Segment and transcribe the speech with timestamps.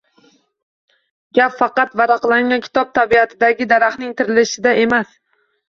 [1.39, 5.17] Gap faqat varaqlangan kitob tabiatidagi daraxtning tirilishida emas.